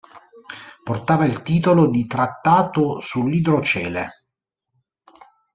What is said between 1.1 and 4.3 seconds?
il titolo di "Trattato sull'idrocele".